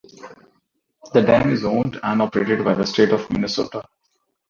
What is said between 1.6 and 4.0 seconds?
owned and operated by the state of Minnesota.